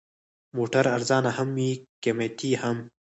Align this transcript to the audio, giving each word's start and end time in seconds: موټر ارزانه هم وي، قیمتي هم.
موټر 0.55 0.85
ارزانه 0.97 1.31
هم 1.37 1.49
وي، 1.57 1.71
قیمتي 2.03 2.51
هم. 2.61 2.77